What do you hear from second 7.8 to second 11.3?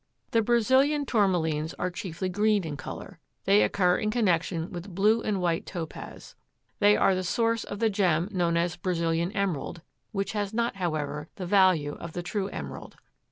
gem known as Brazilian Emerald, which has not, however,